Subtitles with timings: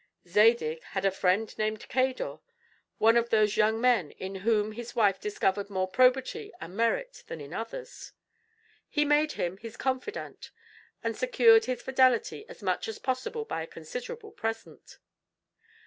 [0.27, 2.39] Zadig had a friend named Cador,
[2.97, 7.39] one of those young men in whom his wife discovered more probity and merit than
[7.39, 8.11] in others.
[8.89, 10.49] He made him his confidant,
[11.03, 14.97] and secured his fidelity as much as possible by a considerable present.